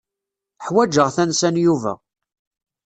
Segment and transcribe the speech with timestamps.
[0.65, 1.93] Ḥwaǧeɣ tansa n Yuba.